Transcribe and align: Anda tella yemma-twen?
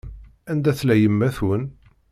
Anda 0.51 0.71
tella 0.79 0.95
yemma-twen? 0.97 1.63